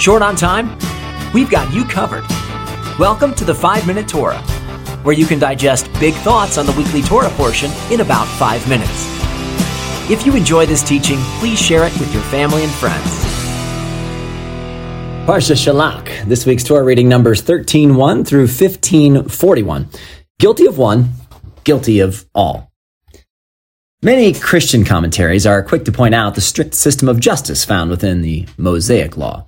[0.00, 0.78] Short on time?
[1.34, 2.24] We've got you covered.
[2.98, 4.40] Welcome to the 5 Minute Torah,
[5.02, 9.06] where you can digest big thoughts on the weekly Torah portion in about 5 minutes.
[10.10, 13.04] If you enjoy this teaching, please share it with your family and friends.
[15.26, 16.24] Parsha Shalach.
[16.24, 20.00] This week's Torah reading numbers 13.1 through 15.41.
[20.38, 21.10] Guilty of one,
[21.64, 22.72] guilty of all.
[24.00, 28.22] Many Christian commentaries are quick to point out the strict system of justice found within
[28.22, 29.46] the Mosaic Law.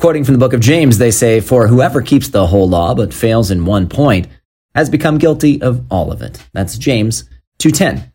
[0.00, 3.12] Quoting from the book of James, they say, For whoever keeps the whole law but
[3.12, 4.28] fails in one point
[4.74, 6.42] has become guilty of all of it.
[6.54, 7.28] That's James
[7.58, 8.10] 2.10.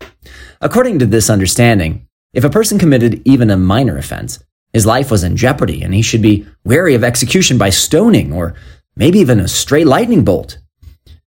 [0.61, 5.23] According to this understanding, if a person committed even a minor offense, his life was
[5.23, 8.55] in jeopardy and he should be wary of execution by stoning or
[8.95, 10.57] maybe even a stray lightning bolt.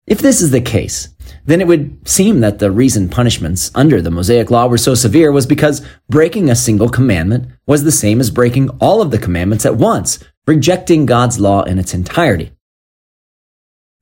[0.05, 1.09] If this is the case,
[1.43, 5.29] then it would seem that the reason punishments under the Mosaic Law were so severe
[5.29, 9.65] was because breaking a single commandment was the same as breaking all of the commandments
[9.65, 12.51] at once, rejecting God's law in its entirety.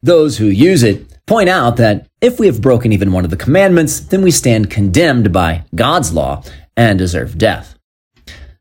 [0.02, 3.38] Those who use it point out that if we have broken even one of the
[3.38, 6.44] commandments, then we stand condemned by God's law
[6.78, 7.78] and deserve death.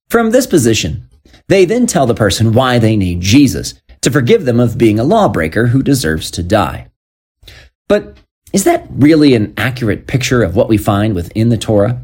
[0.09, 1.09] From this position,
[1.49, 5.05] they then tell the person why they need Jesus to forgive them of being a
[5.05, 6.91] lawbreaker who deserves to die.
[7.89, 8.17] But
[8.53, 12.01] is that really an accurate picture of what we find within the Torah?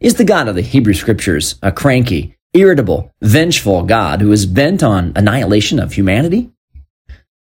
[0.00, 4.82] Is the God of the Hebrew Scriptures a cranky, irritable, vengeful God who is bent
[4.82, 6.50] on annihilation of humanity?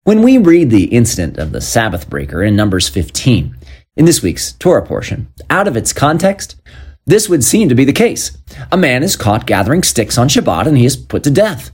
[0.03, 3.55] When we read the incident of the Sabbath breaker in Numbers 15,
[3.97, 6.59] in this week's Torah portion, out of its context,
[7.05, 8.37] this would seem to be the case.
[8.71, 11.71] A man is caught gathering sticks on Shabbat and he is put to death.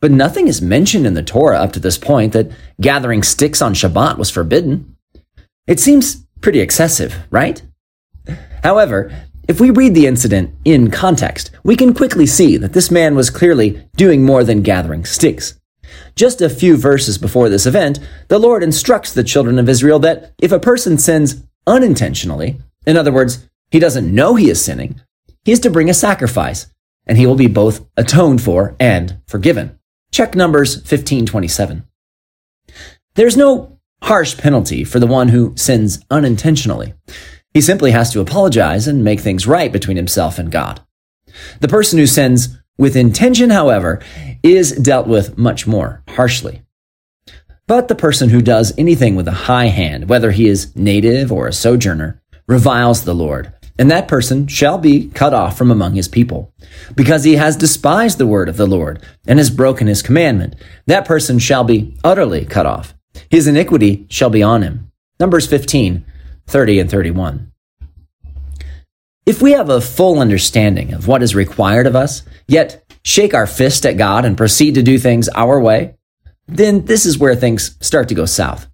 [0.00, 3.74] But nothing is mentioned in the Torah up to this point that gathering sticks on
[3.74, 4.96] Shabbat was forbidden.
[5.66, 7.62] It seems pretty excessive, right?
[8.62, 9.12] However,
[9.50, 13.30] if we read the incident in context, we can quickly see that this man was
[13.30, 15.58] clearly doing more than gathering sticks.
[16.14, 17.98] Just a few verses before this event,
[18.28, 23.10] the Lord instructs the children of Israel that if a person sins unintentionally, in other
[23.10, 25.00] words, he doesn't know he is sinning,
[25.44, 26.72] he is to bring a sacrifice,
[27.08, 29.80] and he will be both atoned for and forgiven.
[30.12, 31.88] Check Numbers 1527.
[33.16, 36.94] There's no harsh penalty for the one who sins unintentionally.
[37.52, 40.80] He simply has to apologize and make things right between himself and God.
[41.60, 44.00] The person who sins with intention, however,
[44.42, 46.62] is dealt with much more harshly.
[47.66, 51.46] But the person who does anything with a high hand, whether he is native or
[51.46, 56.08] a sojourner, reviles the Lord, and that person shall be cut off from among his
[56.08, 56.52] people.
[56.94, 60.56] Because he has despised the word of the Lord and has broken his commandment,
[60.86, 62.94] that person shall be utterly cut off.
[63.30, 64.90] His iniquity shall be on him.
[65.18, 66.04] Numbers 15,
[66.46, 67.52] 30 and 31.
[69.26, 73.46] If we have a full understanding of what is required of us, yet shake our
[73.46, 75.94] fist at God and proceed to do things our way,
[76.48, 78.68] then this is where things start to go south.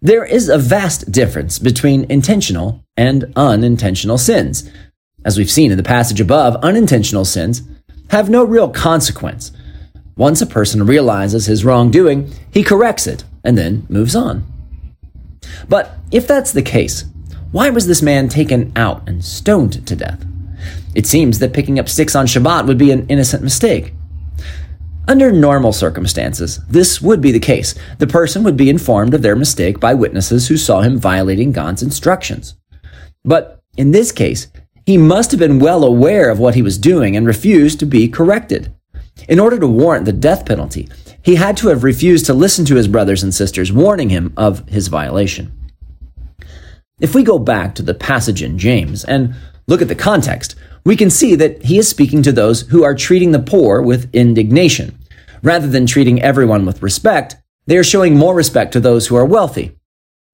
[0.00, 4.70] There is a vast difference between intentional and unintentional sins.
[5.26, 7.62] As we've seen in the passage above, unintentional sins
[8.08, 9.52] have no real consequence.
[10.16, 14.44] Once a person realizes his wrongdoing, he corrects it and then moves on.
[15.68, 17.04] But if that's the case,
[17.52, 20.24] why was this man taken out and stoned to death?
[20.94, 23.94] It seems that picking up sticks on Shabbat would be an innocent mistake.
[25.08, 27.74] Under normal circumstances, this would be the case.
[27.98, 31.82] The person would be informed of their mistake by witnesses who saw him violating God's
[31.82, 32.54] instructions.
[33.24, 34.48] But in this case,
[34.86, 38.08] he must have been well aware of what he was doing and refused to be
[38.08, 38.72] corrected.
[39.28, 40.88] In order to warrant the death penalty,
[41.22, 44.68] he had to have refused to listen to his brothers and sisters warning him of
[44.68, 45.52] his violation.
[47.00, 49.34] If we go back to the passage in James and
[49.66, 50.54] look at the context,
[50.84, 54.14] we can see that he is speaking to those who are treating the poor with
[54.14, 54.98] indignation.
[55.42, 59.24] Rather than treating everyone with respect, they are showing more respect to those who are
[59.24, 59.76] wealthy.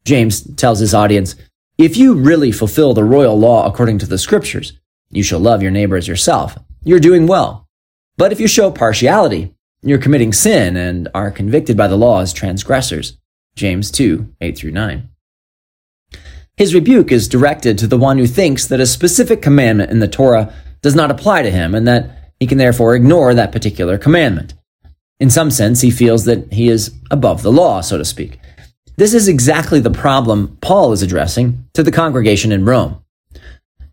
[0.05, 1.35] James tells his audience,
[1.79, 4.73] if you really fulfill the royal law according to the scriptures,
[5.11, 6.57] you shall love your neighbor as yourself.
[6.83, 7.69] You're doing well.
[8.17, 12.33] But if you show partiality, you're committing sin and are convicted by the law as
[12.33, 13.19] transgressors.
[13.55, 15.09] James 2, 8 through 9.
[16.57, 20.09] His rebuke is directed to the one who thinks that a specific commandment in the
[20.09, 20.53] Torah
[20.83, 24.55] does not apply to him and that he can therefore ignore that particular commandment.
[25.21, 28.39] In some sense, he feels that he is above the law, so to speak.
[28.97, 33.03] This is exactly the problem Paul is addressing to the congregation in Rome.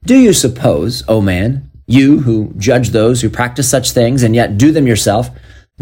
[0.05, 4.57] Do you suppose, O man, you who judge those who practice such things and yet
[4.57, 5.29] do them yourself,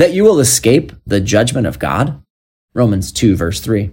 [0.02, 2.24] that you will escape the judgment of God?
[2.74, 3.92] Romans 2, verse 3.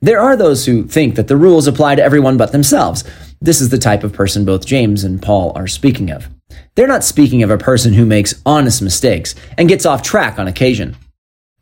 [0.00, 3.02] There are those who think that the rules apply to everyone but themselves.
[3.40, 6.28] This is the type of person both James and Paul are speaking of.
[6.76, 10.46] They're not speaking of a person who makes honest mistakes and gets off track on
[10.46, 10.96] occasion.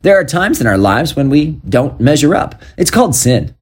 [0.01, 2.61] There are times in our lives when we don't measure up.
[2.77, 3.55] It's called sin.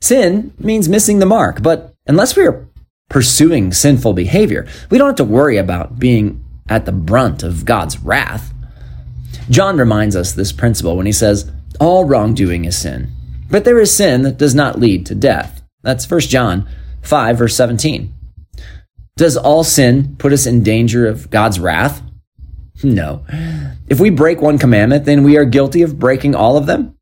[0.00, 2.66] Sin means missing the mark, but unless we are
[3.08, 8.00] pursuing sinful behavior, we don't have to worry about being at the brunt of God's
[8.00, 8.52] wrath.
[9.50, 13.10] John reminds us this principle when he says, All wrongdoing is sin,
[13.50, 15.62] but there is sin that does not lead to death.
[15.82, 16.68] That's 1 John
[17.02, 18.12] 5, verse 17.
[19.16, 22.02] Does all sin put us in danger of God's wrath?
[22.82, 23.24] No.
[23.88, 26.96] If we break one commandment, then we are guilty of breaking all of them?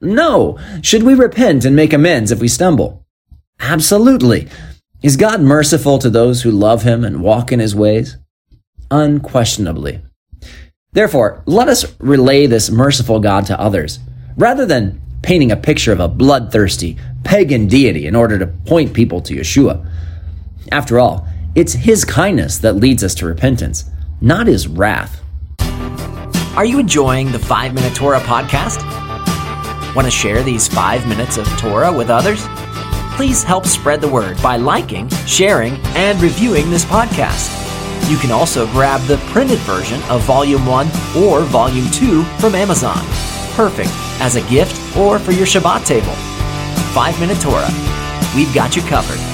[0.00, 0.58] No.
[0.82, 3.04] Should we repent and make amends if we stumble?
[3.60, 4.48] Absolutely.
[5.02, 8.16] Is God merciful to those who love him and walk in his ways?
[8.90, 10.00] Unquestionably.
[10.92, 13.98] Therefore, let us relay this merciful God to others,
[14.36, 19.20] rather than painting a picture of a bloodthirsty, pagan deity in order to point people
[19.20, 19.86] to Yeshua.
[20.72, 23.84] After all, it's his kindness that leads us to repentance,
[24.20, 25.20] not his wrath.
[26.56, 28.84] Are you enjoying the 5 Minute Torah podcast?
[29.94, 32.42] Want to share these 5 minutes of Torah with others?
[33.14, 37.67] Please help spread the word by liking, sharing, and reviewing this podcast.
[38.08, 43.04] You can also grab the printed version of Volume 1 or Volume 2 from Amazon.
[43.52, 46.14] Perfect as a gift or for your Shabbat table.
[46.94, 47.68] 5 Minute Torah.
[48.34, 49.27] We've got you covered.